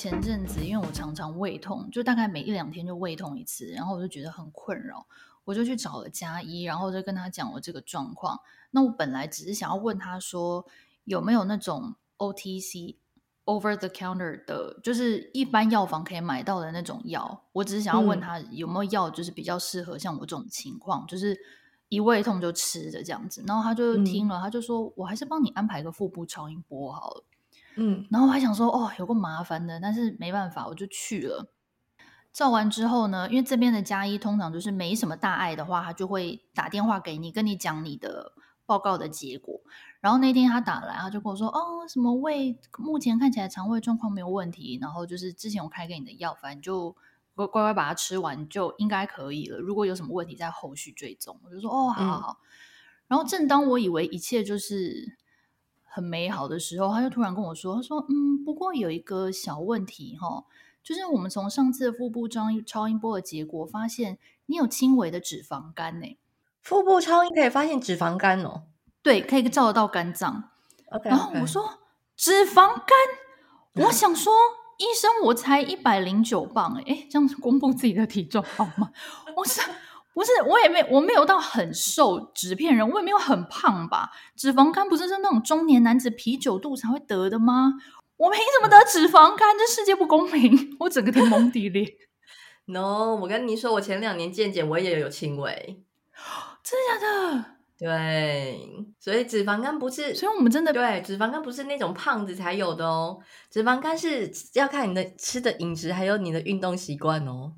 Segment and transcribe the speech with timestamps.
[0.00, 5.06] 前阵子，因为我常常胃痛，就大概每一两天就胃痛一次，然后我就觉得很困扰，
[5.44, 8.40] 我就去找了家医，然后就跟他讲我这个状况。
[8.70, 10.64] 那我本来只是想要问他说，
[11.04, 12.96] 有没有那种 OTC
[13.44, 17.44] over the counter 的，就是一般药房可以买到的那种药。
[17.52, 21.38] 我只是想要问他有没有药，就是比较适合像我这种情况，就是
[21.90, 23.44] 一胃痛就吃的这样子。
[23.46, 27.24] 然后他就听了，他就说我还是帮你安排个腹部超音波好了。
[27.76, 31.52] 嗯，然后我还想说，哦，有个麻烦的，但是没办法，我就去了。
[32.32, 38.32] 照完之后呢，因为这边的加医通常就是没什么大碍的话，他就会打电话给你，跟你讲你的
[38.66, 39.60] 报告的结果。
[40.00, 46.94] 然后那天他打来，他就跟我说，哦，什么胃目前看起来肠胃状况没有问题，然后就是之前我开给你的药，反正就
[47.34, 49.58] 乖乖把它吃完就应该可以了。
[49.58, 51.40] 如果有什么问题，在后续追踪。
[51.44, 52.38] 我就说，哦，好好好。
[52.40, 52.46] 嗯。
[53.08, 55.16] 然后正当我以为一切就是。
[55.92, 60.44] 很美好的时候，他就突然跟我说：“他说，嗯，不过有一个小问题哈，
[60.84, 66.16] 就是我们从上次的腹部超音超音波的结果发现，你有轻微的脂肪肝呢。
[66.62, 68.62] 腹部超音可以发现脂肪肝哦？
[69.02, 70.50] 对，可以照得到肝脏。
[70.90, 71.80] Okay, 然后我说
[72.16, 74.32] 脂肪肝，我想说
[74.78, 78.92] 医生，我才一百零九磅，哎，这样公布自己的体重好吗？
[79.36, 79.60] 我是。”
[80.20, 84.10] 不是，我也没，我没有到很瘦，纸片人，我也没有很胖吧？
[84.36, 87.72] 脂肪肝不是是那种中年男子啤酒肚才会得的吗？
[88.18, 89.56] 我凭什么得脂肪肝？
[89.56, 90.76] 这世界不公平！
[90.80, 91.96] 我整个天崩地裂。
[92.66, 95.82] No，我跟你说，我前两年健检，我也有轻微，
[96.62, 97.44] 真的假的？
[97.78, 107.54] 对，所以脂肪肝不是，所以我们真的对脂肪肝不是那种胖子才有的哦，脂肪肝是要看你的吃的饮食，还有你的运动习惯哦。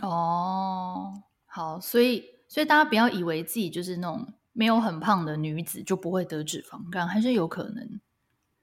[0.00, 1.24] 哦。
[1.56, 7.98] 好，所以所以大家不要以为自己就是那种没有很胖的女子就不会得脂肪肝，还是有可能。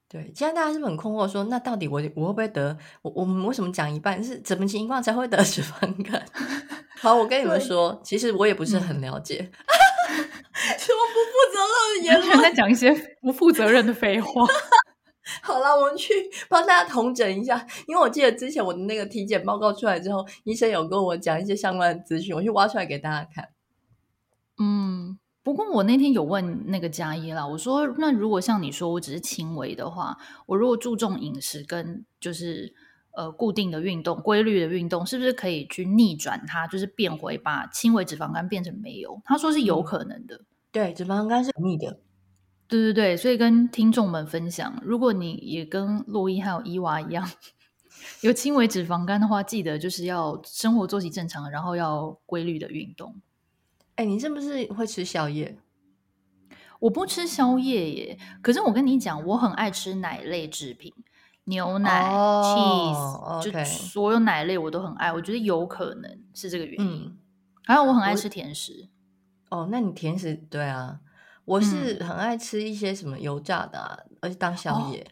[0.08, 2.77] 对，现在大家是不是很困惑说，那到底我我会不会得？
[3.02, 6.23] 我我们为什么讲一半是怎么情况才会得脂肪肝？
[7.02, 9.37] 好，我跟你们说，其实我也不是很了解。
[10.77, 12.43] 什么不负责任的言论？
[12.45, 12.93] 在讲一些
[13.23, 14.45] 不负责任的废话。
[15.53, 16.11] 好了，我们去
[16.49, 23.49] 帮大家同整一下， 因为我记得之前我的那个体检报告出来之后，医生有跟我讲一些相关的资讯，我去挖出来给大家看。
[24.58, 32.73] 嗯，不过我那天有问那个家医啦，我说那如果像你说我只是轻微的话，我如果注重饮食跟就是
[33.11, 39.21] 呃固定的运动、规律的运动，是不是可以去逆转它，就是变回把轻微脂肪肝变成没有？
[39.23, 40.35] 他说是有可能的。
[40.35, 41.99] 嗯、对，脂肪肝是逆的。
[42.73, 47.30] 对对对，所以跟听众们分享，如果你也跟洛伊还有伊娃一样
[48.22, 53.16] 有轻微脂肪肝的话，记得就是要生活作息正常，然后要规律的运动。
[53.95, 55.56] 哎，你是不是会吃宵夜？
[56.80, 60.92] 我不吃宵夜耶，可是我跟你讲，我很爱吃奶类制品，
[61.44, 63.64] 牛奶、oh, cheese，okay.
[63.64, 65.14] 就所有奶类我都很爱。
[65.14, 67.06] 我觉得有可能是这个原因。
[67.06, 67.17] 嗯、
[67.66, 68.89] 还有我很爱吃甜食。
[69.50, 71.02] 哦，那你甜食对啊。
[71.45, 75.11] 我是很爱吃一些什么油炸的、啊嗯，而且当宵夜、哦，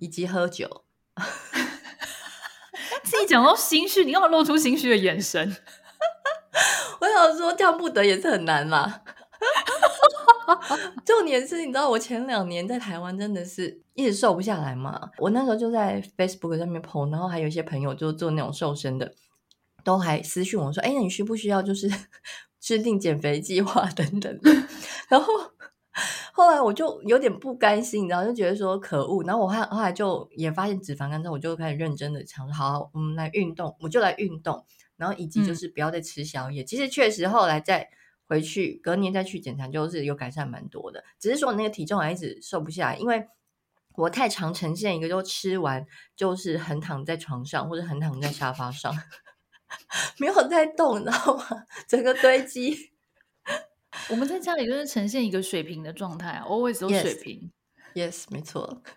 [0.00, 0.84] 以及喝酒。
[3.04, 5.56] 自己讲到心虚，你干嘛露出心虚的眼神？
[7.00, 9.02] 我想说，这样不得也是很难嘛。
[11.04, 15.10] 重点是，你知道我前两年在台湾真的是一直瘦不下来嘛。
[15.18, 19.14] 我那时候就在 Facebook 上面 po，然后还有一些朋友就做那种瘦身的，
[19.84, 21.88] 都还私讯我说：“哎，那你需不需要就是？”
[22.64, 24.40] 制定减肥计划等等，
[25.08, 25.32] 然后
[26.32, 29.22] 后来我就有点不甘心，然后就觉得说可恶。
[29.24, 34.64] 然后我后后来就也发现脂肪肝之后，我就开始认真的想说，好，我们来运动，我就来运动，
[34.96, 36.62] 然后以及就是不要再吃宵夜。
[36.62, 37.88] 嗯、其实确实后来再
[38.26, 41.04] 回去隔年再去检查，就是有改善蛮多的。
[41.20, 43.28] 只是说那个体重还一直瘦不下来，因为
[43.96, 48.92] 我太常呈现一个，就吃完就是横躺在床上或者横躺在沙发上。
[50.18, 51.44] 没有在动，你知道吗？
[51.86, 52.93] 整个堆积。
[54.10, 57.50] 我们在家里就是呈现一个水平的状态，always 都水平。
[57.94, 58.82] Yes，, yes 没错。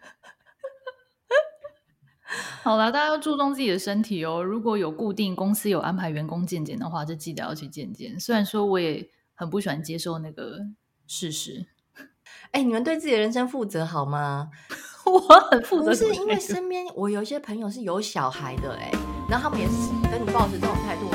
[2.62, 4.44] 好了，大家要注重自己的身体哦。
[4.44, 8.20] 如果有固定公司有安排员工健检的话，就记得要去健检。
[8.20, 10.60] 虽然说我也很不喜欢接受那个
[11.08, 11.66] 事实。
[12.52, 14.50] 哎，你们对自己的人生负责好吗？
[15.06, 18.92] 我很负责，不是因为身边我有一些朋友是有小孩的哎。
[19.30, 19.74] 然后他们也是
[20.12, 21.08] 跟你抱持这种态度。